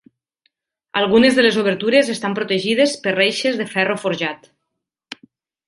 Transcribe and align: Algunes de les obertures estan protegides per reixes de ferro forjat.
Algunes 1.01 1.37
de 1.39 1.43
les 1.47 1.59
obertures 1.65 2.09
estan 2.15 2.37
protegides 2.41 2.97
per 3.05 3.15
reixes 3.21 3.63
de 3.63 3.71
ferro 3.77 4.01
forjat. 4.07 4.53